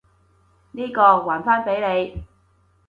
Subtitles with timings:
[0.71, 2.25] 呢個，還返畀你！